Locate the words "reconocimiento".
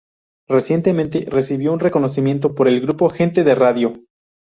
1.79-2.55